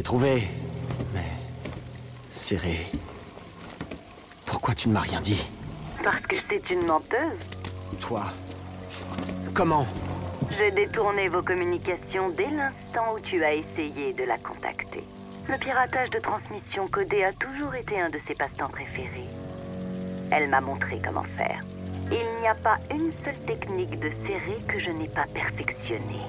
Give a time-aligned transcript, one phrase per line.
[0.00, 0.48] L'ai trouvé,
[1.12, 1.26] mais
[2.32, 2.86] serré.
[4.46, 5.46] Pourquoi tu ne m'as rien dit?
[6.02, 7.36] Parce que c'est une menteuse.
[8.00, 8.22] Toi
[9.52, 9.86] Comment?
[10.56, 15.04] J'ai détourné vos communications dès l'instant où tu as essayé de la contacter.
[15.50, 19.28] Le piratage de transmission codée a toujours été un de ses passe-temps préférés.
[20.30, 21.62] Elle m'a montré comment faire.
[22.10, 26.24] Il n'y a pas une seule technique de serré que je n'ai pas perfectionnée.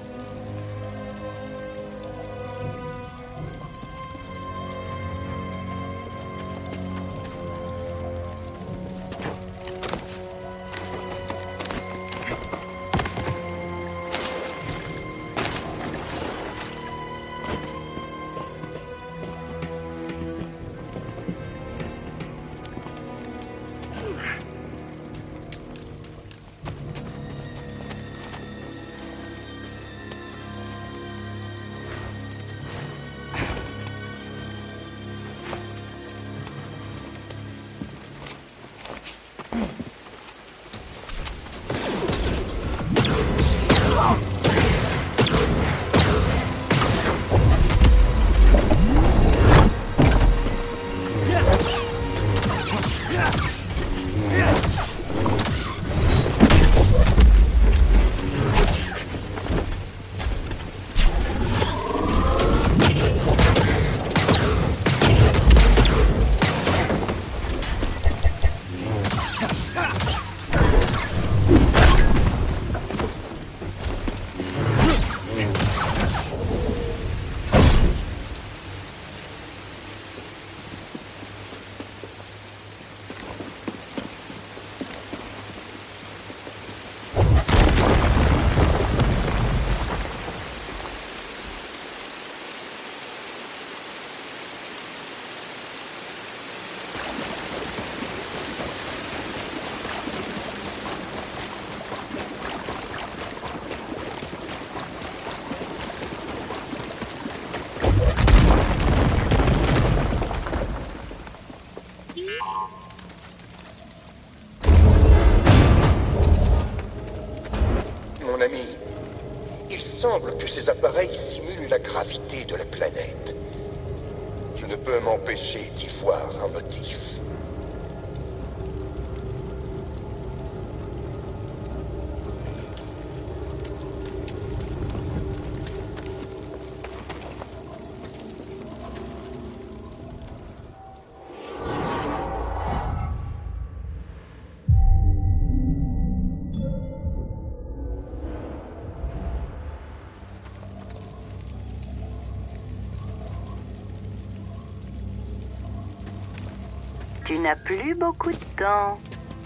[157.32, 158.98] Tu n'as plus beaucoup de temps.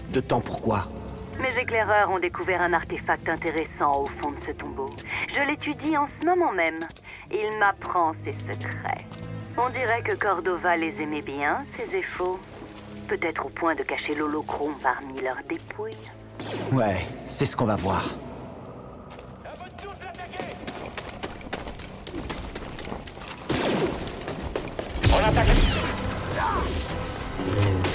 [0.09, 0.89] De temps pourquoi
[1.39, 4.89] Mes éclaireurs ont découvert un artefact intéressant au fond de ce tombeau.
[5.33, 6.79] Je l'étudie en ce moment même.
[7.31, 9.05] Il m'apprend ses secrets.
[9.57, 12.41] On dirait que Cordova les aimait bien, ces effaux.
[13.07, 15.93] Peut-être au point de cacher l'holochrome parmi leurs dépouilles.
[16.73, 18.03] Ouais, c'est ce qu'on va voir.
[27.57, 27.86] Une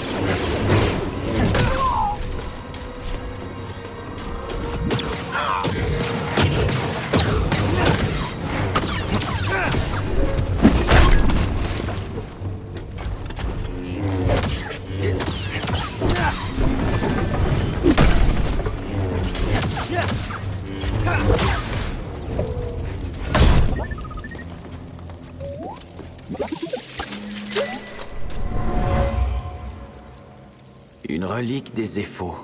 [31.33, 32.35] relique des Éphos.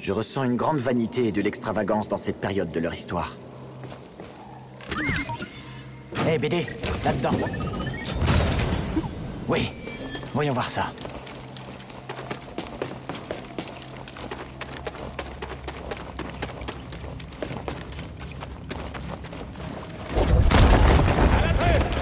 [0.00, 3.36] Je ressens une grande vanité et de l'extravagance dans cette période de leur histoire.
[6.26, 6.66] Hé BD,
[7.04, 7.30] là-dedans.
[9.46, 9.70] Oui,
[10.32, 10.90] voyons voir ça.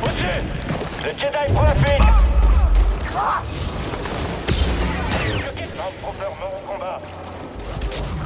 [0.04, 0.40] Au-dessus
[1.04, 2.05] Le Jedi prend
[5.86, 7.00] au combat.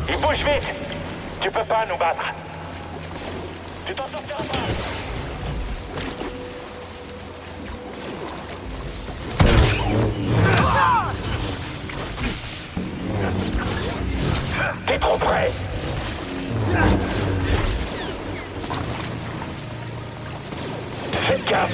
[0.08, 0.68] Il bouge vite
[1.40, 2.32] Tu peux pas nous battre.
[3.86, 4.58] Tu t'en sortiras pas.
[14.86, 15.50] T'es trop près.
[21.12, 21.70] Faites gaffe.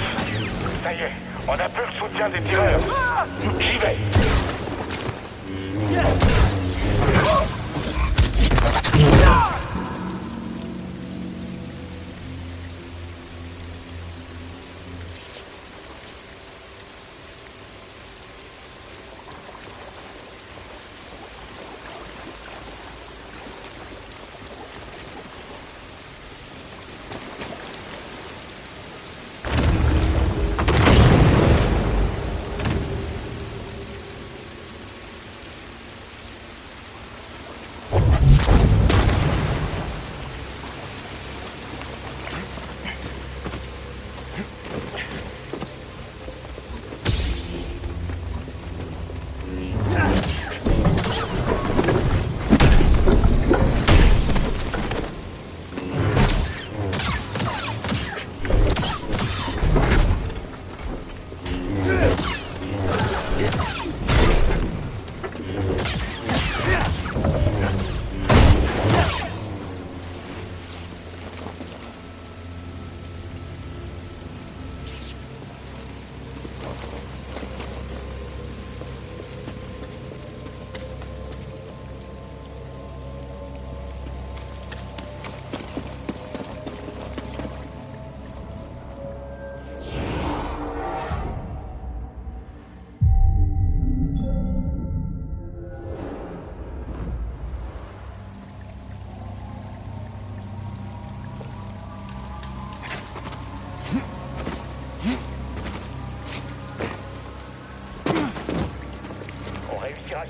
[0.82, 1.12] Ça y est,
[1.48, 2.80] on a plus le soutien des tireurs.
[3.60, 4.35] J'y vais.
[5.98, 6.35] On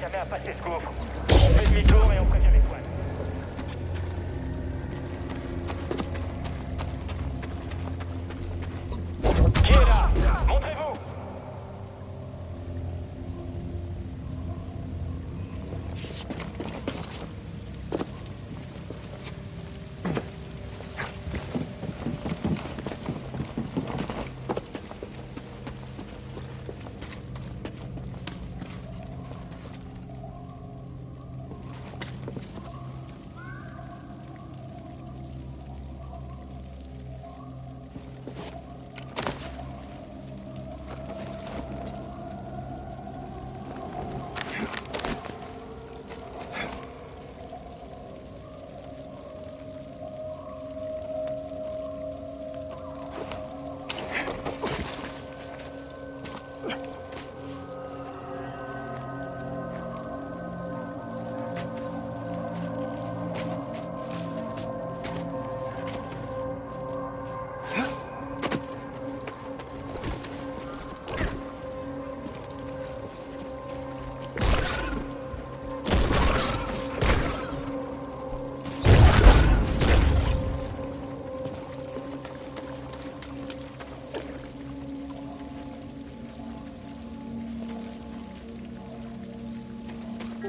[0.07, 0.46] jamais à passer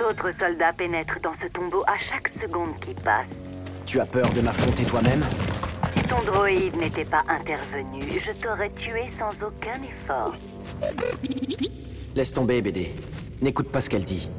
[0.08, 3.28] D'autres soldats pénètrent dans ce tombeau à chaque seconde qui passe.
[3.86, 5.22] Tu as peur de m'affronter toi-même?
[5.94, 10.34] Si ton droïde n'était pas intervenu, je t'aurais tué sans aucun effort.
[12.16, 12.96] Laisse tomber, BD.
[13.42, 14.30] N'écoute pas ce qu'elle dit.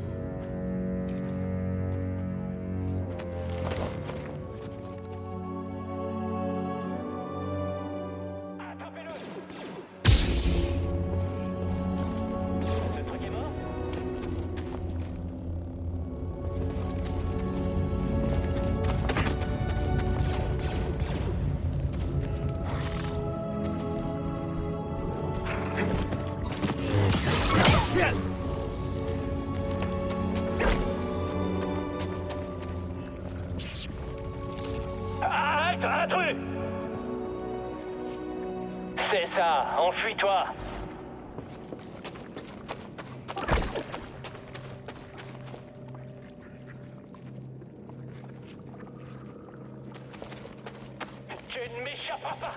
[52.09, 52.53] M'échapperas pas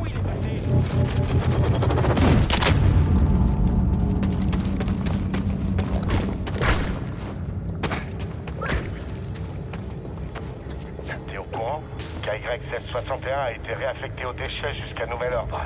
[0.00, 0.62] Où il est passé
[11.26, 11.82] T'es au courant
[12.22, 15.62] KY-1661 a été réaffecté aux déchets jusqu'à nouvel ordre.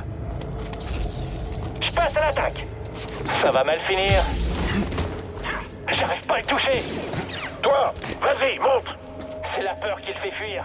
[1.82, 2.64] Je passe à l'attaque
[3.42, 4.22] Ça va mal finir.
[5.88, 6.82] J'arrive pas à le toucher
[8.24, 8.86] Vas-y, monte
[9.54, 10.64] C'est la peur qui le fait fuir.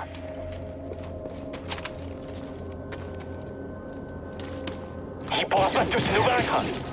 [5.37, 6.88] Il pourra pas tous nous vaincre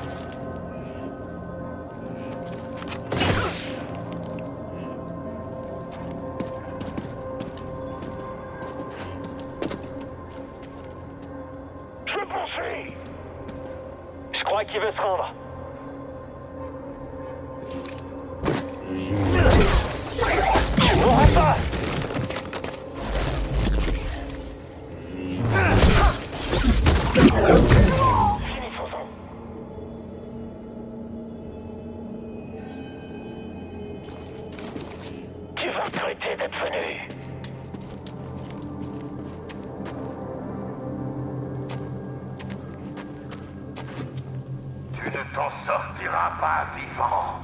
[45.76, 47.40] sortira pas vivant.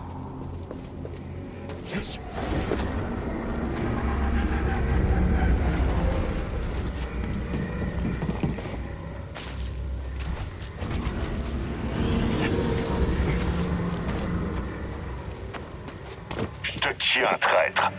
[16.63, 17.91] Je te tiens, traître.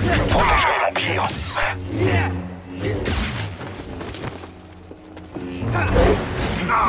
[0.00, 1.26] Je protégerai l'Empire.
[6.78, 6.84] 世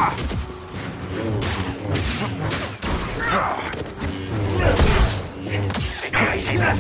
[6.12, 6.76] 界一だ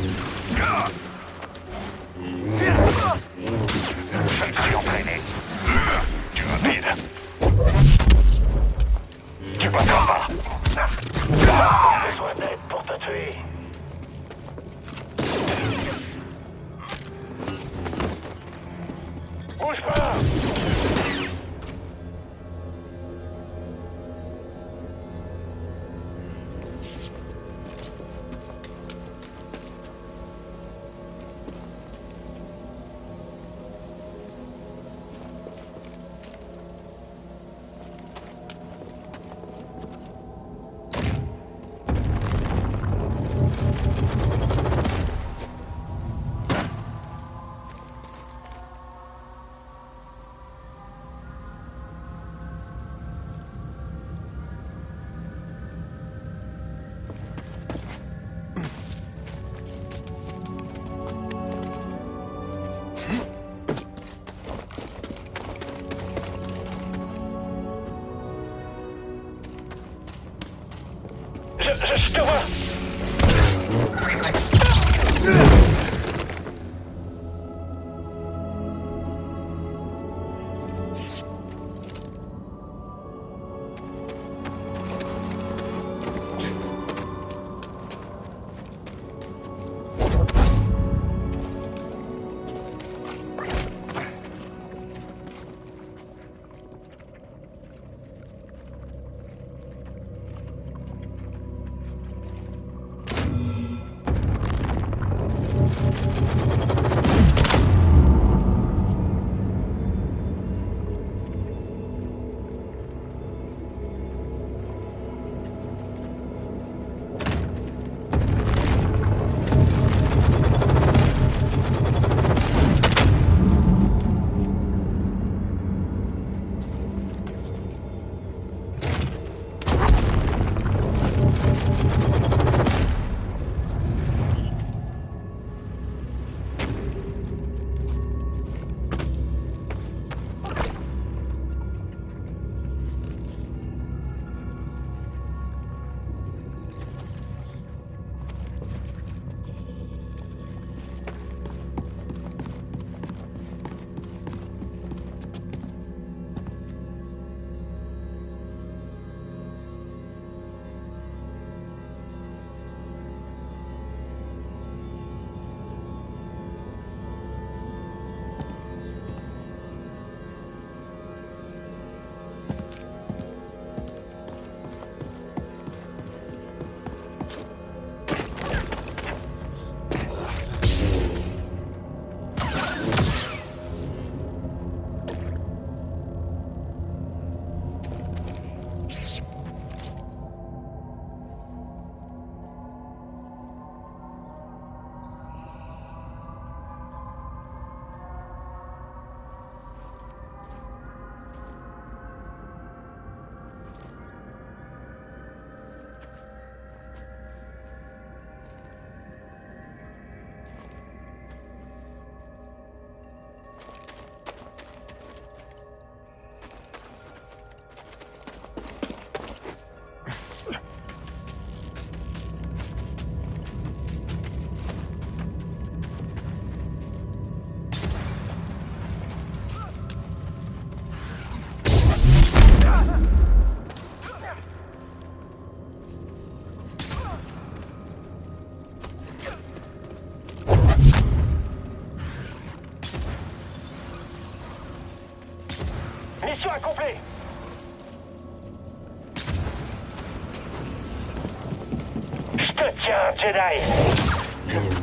[252.89, 254.78] tiens, Jedi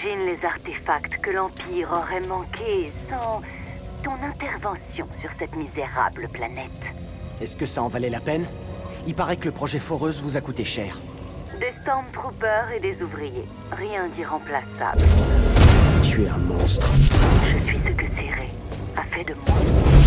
[0.00, 3.40] Imagine les artefacts que l'Empire aurait manqués sans
[4.04, 6.70] ton intervention sur cette misérable planète.
[7.40, 8.46] Est-ce que ça en valait la peine?
[9.08, 11.00] Il paraît que le projet Foreuse vous a coûté cher.
[11.58, 13.46] Des Stormtroopers et des ouvriers.
[13.72, 15.02] Rien d'irremplaçable.
[16.02, 16.92] Tu es un monstre.
[17.44, 18.50] Je suis ce que Céré
[18.96, 19.97] a fait de moi.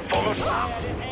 [0.00, 1.07] Followed.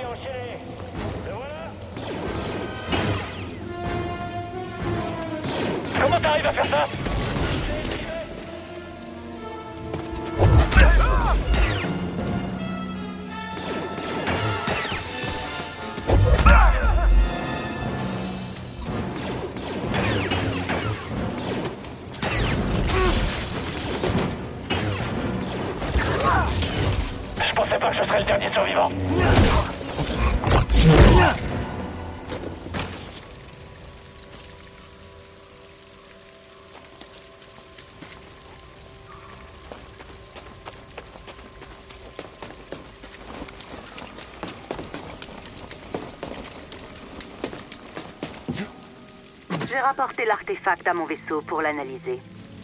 [49.86, 52.18] Rapporté l'artefact à mon vaisseau pour l'analyser.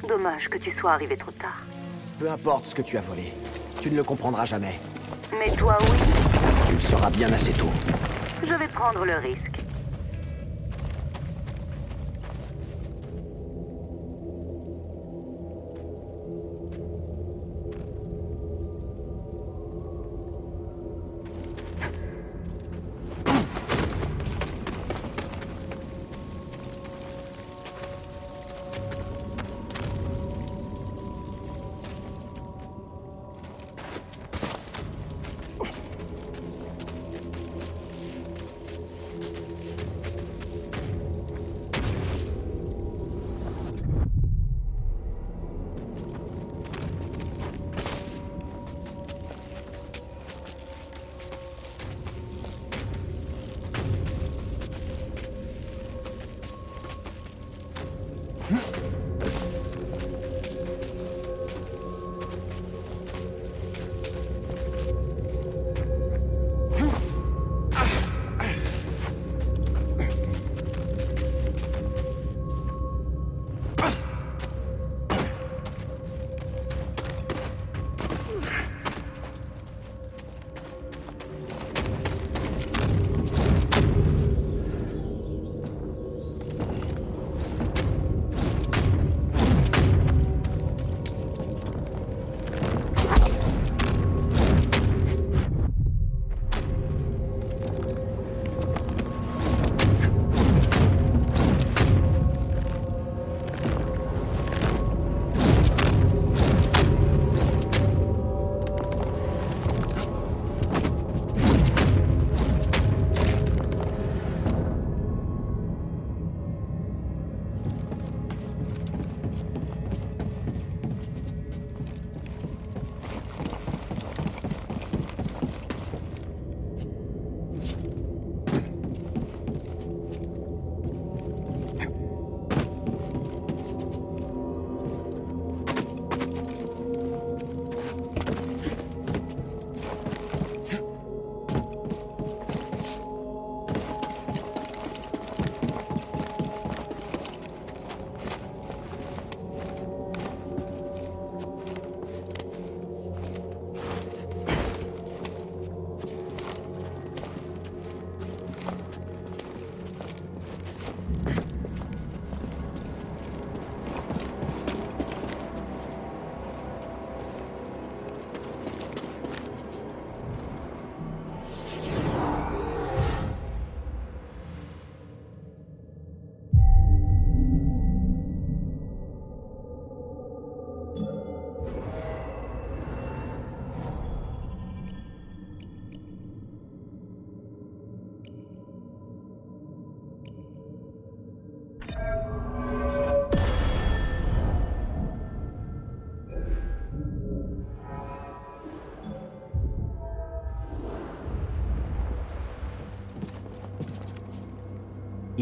[0.08, 1.62] Dommage que tu sois arrivé trop tard.
[2.18, 3.32] Peu importe ce que tu as volé.
[3.80, 4.74] Tu ne le comprendras jamais.
[5.38, 5.98] Mais toi, oui,
[6.68, 7.70] Tu le sauras bien assez tôt.
[8.44, 9.51] je vais prendre le risque.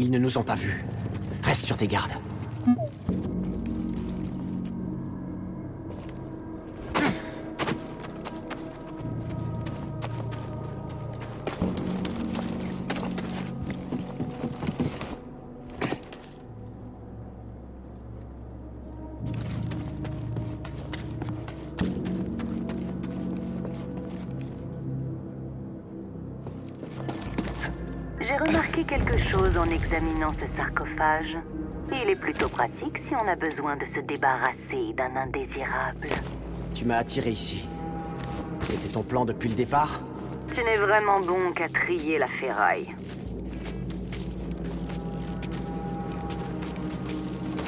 [0.01, 0.83] Ils ne nous ont pas vus.
[1.43, 2.09] Reste sur tes gardes.
[28.87, 31.37] Quelque chose en examinant ce sarcophage.
[31.91, 36.09] Il est plutôt pratique si on a besoin de se débarrasser d'un indésirable.
[36.75, 37.69] Tu m'as attiré ici.
[38.59, 40.01] C'était ton plan depuis le départ?
[40.53, 42.93] Tu n'es vraiment bon qu'à trier la ferraille.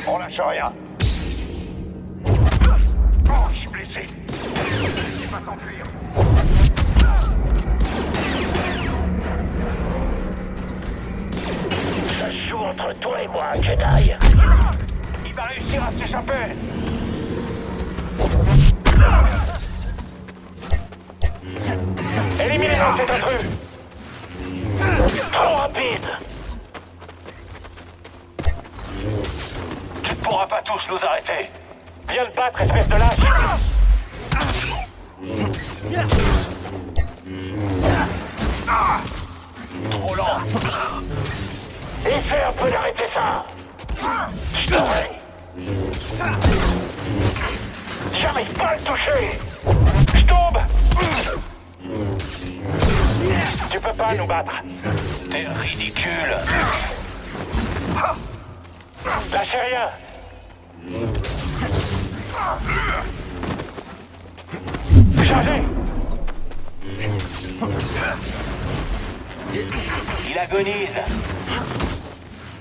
[0.05, 0.73] On lâche rien.
[2.25, 4.01] Oh, je suis blessé.
[4.01, 5.85] Laissez pas s'enfuir.
[12.73, 14.13] Entre toi et moi, Jedi.
[15.25, 16.33] Il va réussir à s'échapper.
[22.39, 23.49] Éliminez-le, cet intrus.
[25.31, 26.07] Trop rapide.
[30.03, 31.49] Tu ne pourras pas tous nous arrêter.
[32.09, 33.15] Viens le battre, espèce de lâche.
[39.91, 41.42] Trop lent.
[42.05, 43.45] Essaie un peu d'arrêter ça.
[44.67, 44.75] Je.
[48.19, 49.39] J'arrive pas à le toucher.
[50.15, 50.59] Je tombe.
[53.71, 54.51] Tu peux pas nous battre.
[55.31, 56.35] T'es ridicule.
[59.31, 59.89] Lâchez rien
[65.25, 65.63] Chargez
[70.29, 70.97] Il agonise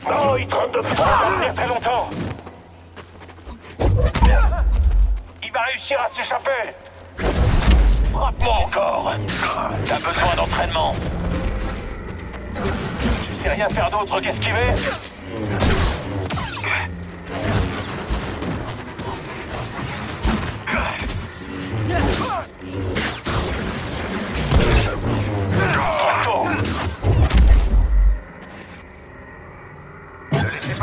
[0.05, 2.11] Oh, il trempe de froid, ça va tenir très longtemps.
[5.43, 6.73] Il va réussir à s'échapper.
[8.13, 9.13] Frappe-moi encore.
[9.85, 10.95] T'as besoin d'entraînement.
[12.55, 14.75] Tu sais rien faire d'autre qu'esquiver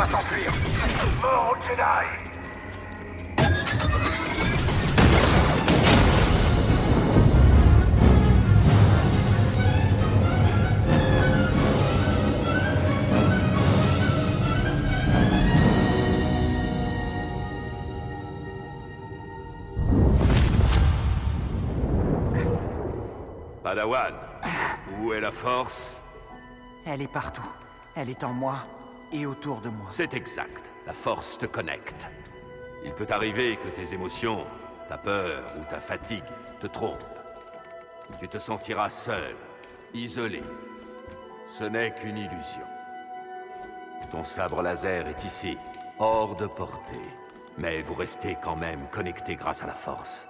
[0.00, 0.50] pas s'enfuir
[1.20, 1.82] Mort au Jedi.
[23.62, 24.14] Padawan,
[25.02, 26.00] où est la force?
[26.86, 27.42] Elle est partout.
[27.94, 28.64] Elle est en moi
[29.12, 29.88] et autour de moi.
[29.90, 30.70] C'est exact.
[30.86, 32.06] La force te connecte.
[32.84, 34.44] Il peut arriver que tes émotions,
[34.88, 36.24] ta peur ou ta fatigue
[36.60, 37.04] te trompent.
[38.18, 39.34] Tu te sentiras seul,
[39.94, 40.42] isolé.
[41.48, 42.66] Ce n'est qu'une illusion.
[44.10, 45.56] Ton sabre laser est ici,
[45.98, 47.08] hors de portée.
[47.58, 50.26] Mais vous restez quand même connecté grâce à la force.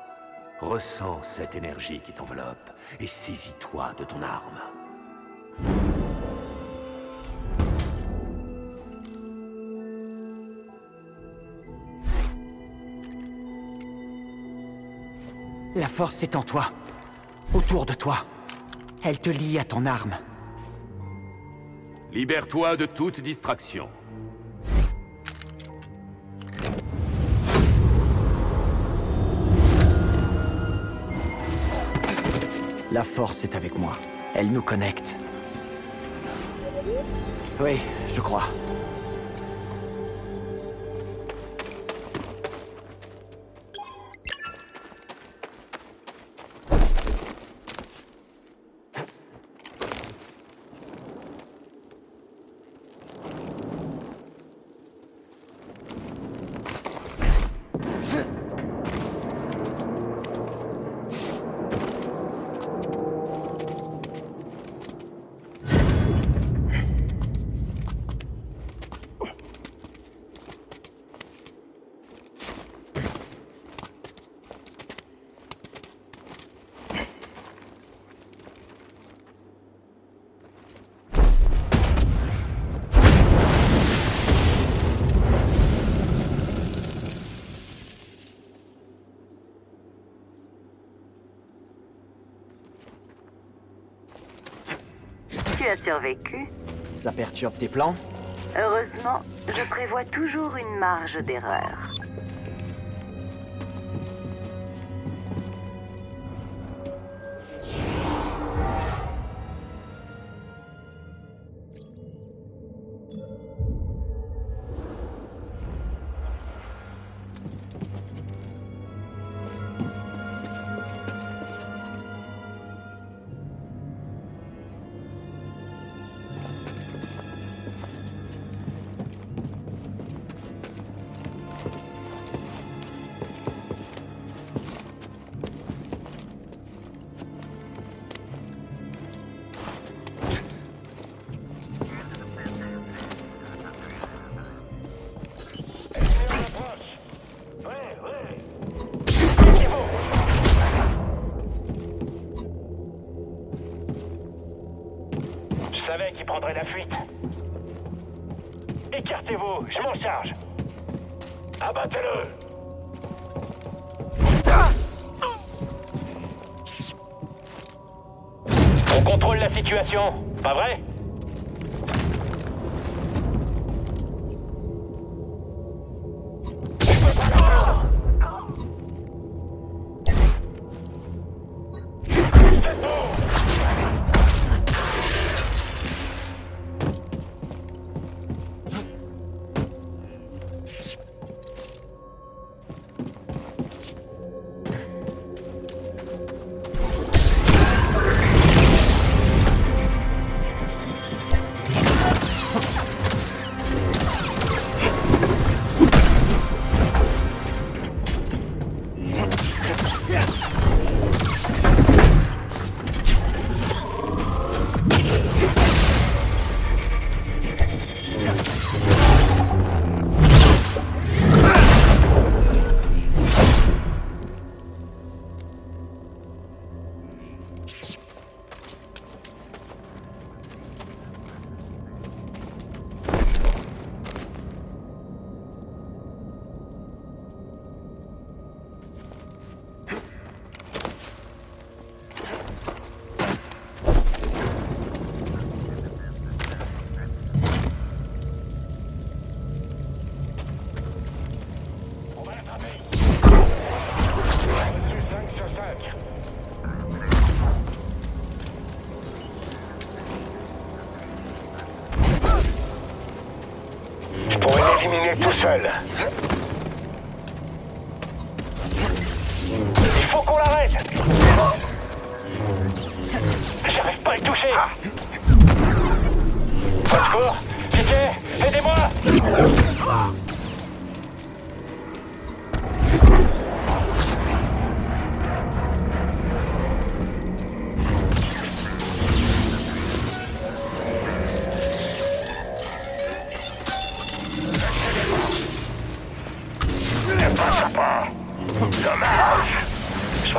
[0.61, 4.61] Ressens cette énergie qui t'enveloppe et saisis-toi de ton arme.
[15.81, 16.73] La force est en toi.
[17.55, 18.19] Autour de toi.
[19.03, 20.15] Elle te lie à ton arme.
[22.13, 23.89] Libère-toi de toute distraction.
[32.93, 33.93] La force est avec moi.
[34.35, 35.17] Elle nous connecte.
[37.59, 37.79] Oui,
[38.15, 38.45] je crois.
[97.01, 97.95] Ça perturbe tes plans
[98.59, 101.95] Heureusement, je prévois toujours une marge d'erreur.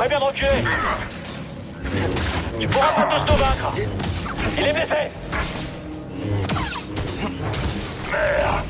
[0.08, 0.48] Bien de reculer.
[2.60, 3.72] Tu pourras pas te vaincre.
[4.58, 5.10] Il est blessé.
[8.10, 8.64] Merde.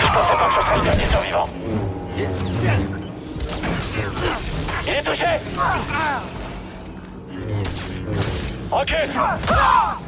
[0.00, 1.48] Je pensais pas que ce serait le dernier survivant.
[4.86, 5.32] Il est touché.
[8.70, 10.05] Recule.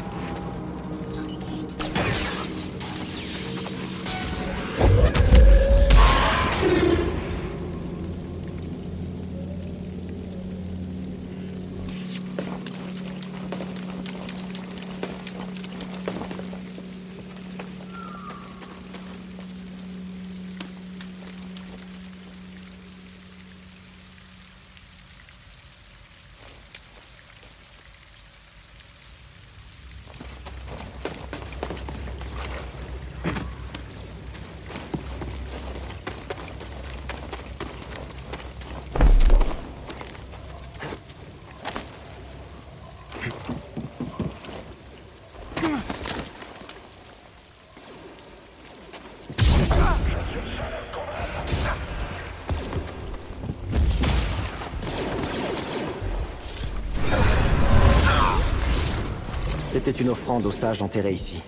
[59.89, 61.41] C'était une offrande aux sages enterrés ici.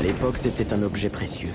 [0.00, 1.52] À l'époque, c'était un objet précieux.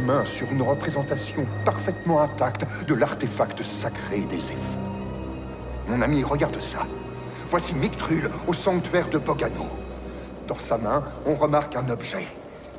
[0.00, 4.56] Main sur une représentation parfaitement intacte de l'artefact sacré des Zéphyrs.
[5.88, 6.80] Mon ami, regarde ça.
[7.48, 9.68] Voici Mictrul au sanctuaire de Bogano.
[10.48, 12.26] Dans sa main, on remarque un objet.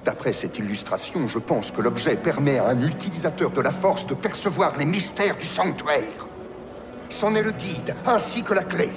[0.03, 4.13] D'après cette illustration, je pense que l'objet permet à un utilisateur de la force de
[4.13, 6.27] percevoir les mystères du sanctuaire.
[7.09, 8.89] C'en est le guide, ainsi que la clé.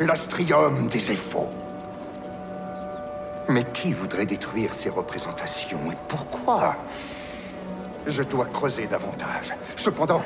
[0.00, 1.50] L'astrium des Éphos.
[3.48, 6.76] Mais qui voudrait détruire ces représentations et pourquoi?
[8.06, 9.54] Je dois creuser davantage.
[9.76, 10.22] Cependant,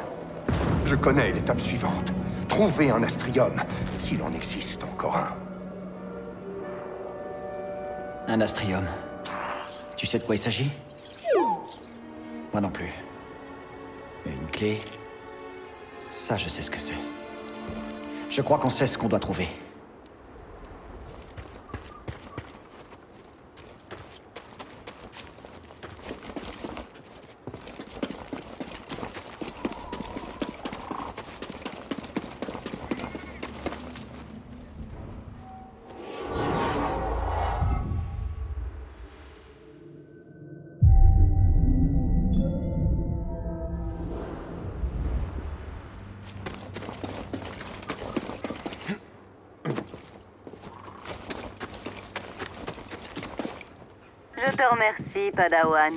[0.85, 2.13] je connais l'étape suivante.
[2.49, 3.63] Trouver un astrium,
[3.99, 5.35] s'il en existe encore un.
[8.29, 8.85] Un astrium.
[9.97, 10.71] Tu sais de quoi il s'agit?
[12.53, 12.91] Moi non plus.
[14.25, 14.83] Mais une clé?
[16.13, 16.95] Ça, je sais ce que c'est.
[18.29, 19.49] Je crois qu'on sait ce qu'on doit trouver.
[55.27, 55.93] Remercie, Padawan.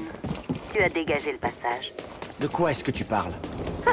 [0.73, 1.91] Tu as dégagé le passage.
[2.39, 3.33] De quoi est-ce que tu parles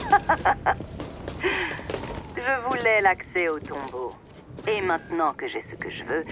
[2.36, 4.12] Je voulais l'accès au tombeau.
[4.68, 6.24] Et maintenant que j'ai ce que je veux,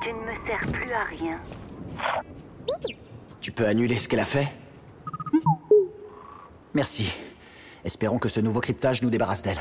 [0.00, 1.38] tu ne me sers plus à rien.
[3.40, 4.48] Tu peux annuler ce qu'elle a fait
[6.74, 7.14] Merci.
[7.84, 9.60] Espérons que ce nouveau cryptage nous débarrasse d'elle.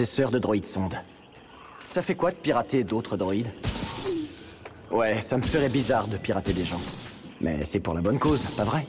[0.00, 0.94] De droïde sonde.
[1.90, 3.52] Ça fait quoi de pirater d'autres droïdes?
[4.90, 6.80] Ouais, ça me ferait bizarre de pirater des gens.
[7.42, 8.86] Mais c'est pour la bonne cause, pas vrai?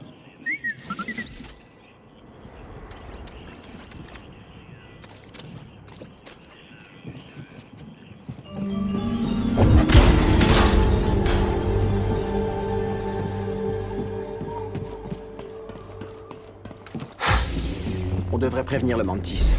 [18.31, 19.53] On devrait prévenir le Mantis.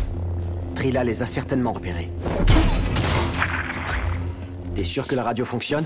[0.83, 2.11] Trilla les a certainement repérés.
[4.74, 5.85] T'es sûr que la radio fonctionne?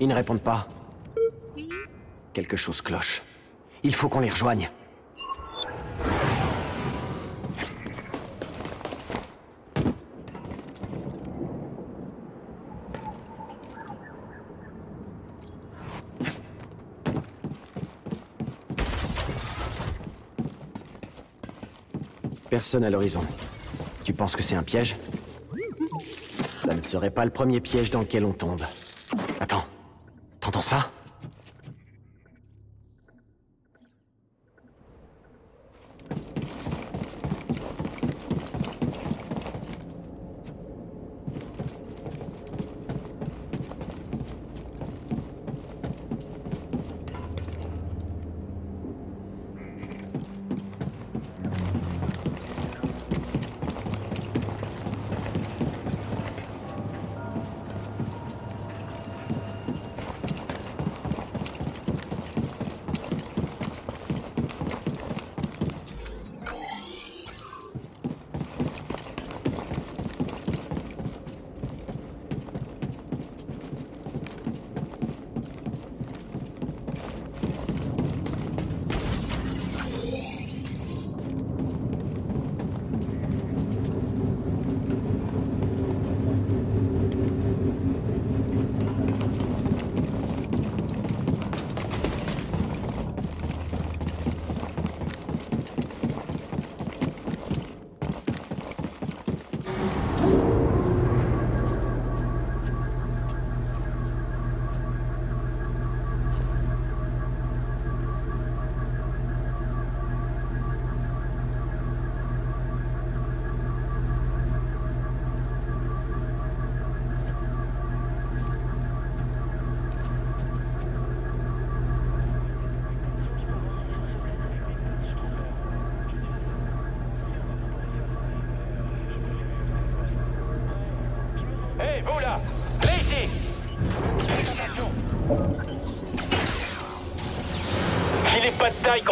[0.00, 0.66] Ils ne répondent pas.
[2.32, 3.22] Quelque chose cloche.
[3.84, 4.68] Il faut qu'on les rejoigne.
[22.50, 23.22] Personne à l'horizon.
[24.06, 24.96] Tu penses que c'est un piège?
[26.58, 28.62] Ça ne serait pas le premier piège dans lequel on tombe.
[29.40, 29.64] Attends.
[30.38, 30.92] T'entends ça?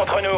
[0.05, 0.29] Contre nous.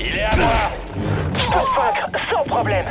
[0.00, 0.46] Il est à moi.
[1.50, 2.84] Pour vaincre sans problème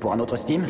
[0.00, 0.64] Pour un autre Steam?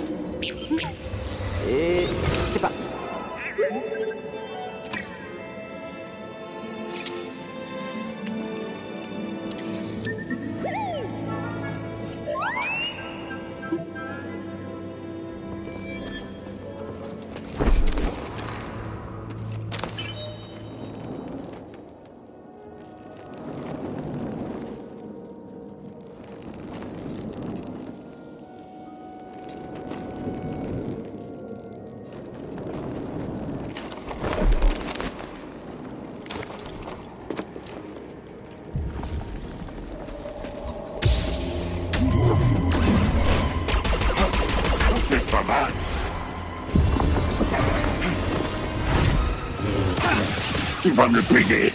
[50.82, 51.72] Tu vas me le payer.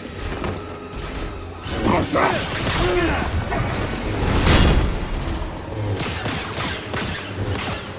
[1.84, 2.20] Prends ça.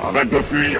[0.01, 0.79] Arrête de fuir.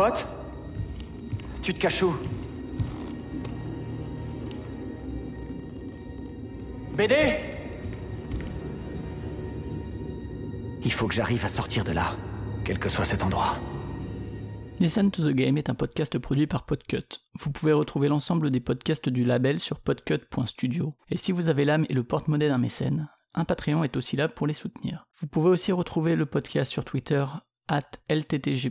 [0.00, 0.26] Pote
[1.60, 2.16] Tu te caches où?
[6.96, 7.14] BD
[10.82, 12.16] Il faut que j'arrive à sortir de là,
[12.64, 13.58] quel que soit cet endroit.
[14.78, 17.20] Listen to the Game est un podcast produit par Podcut.
[17.38, 20.94] Vous pouvez retrouver l'ensemble des podcasts du label sur podcut.studio.
[21.10, 24.30] Et si vous avez l'âme et le porte-monnaie d'un mécène, un Patreon est aussi là
[24.30, 25.06] pour les soutenir.
[25.20, 27.26] Vous pouvez aussi retrouver le podcast sur Twitter,
[27.68, 28.70] at LTTG